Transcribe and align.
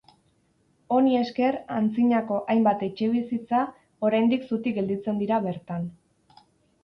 Honi 0.93 1.11
esker, 1.17 1.57
antzinako 1.79 2.39
hainbat 2.53 2.81
etxebizitza 2.87 3.59
oraindik 4.09 4.47
zutik 4.49 4.77
gelditzen 4.81 5.19
dira 5.25 5.39
bertan. 5.47 5.85